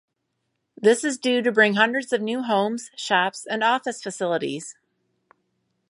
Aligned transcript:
This 0.75 1.03
is 1.03 1.19
due 1.19 1.43
to 1.43 1.51
bring 1.51 1.75
hundreds 1.75 2.11
of 2.11 2.21
new 2.23 2.41
homes, 2.41 2.89
shops 2.97 3.45
and 3.45 3.63
office 3.63 4.01
facilities. 4.01 4.73